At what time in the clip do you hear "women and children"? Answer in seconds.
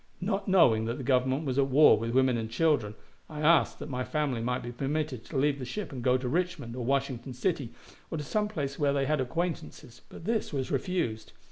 2.15-2.95